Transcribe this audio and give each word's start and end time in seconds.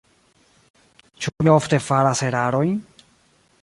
Ĉu 1.25 1.35
mi 1.43 1.53
ofte 1.59 1.81
faras 1.91 2.27
erarojn? 2.31 2.77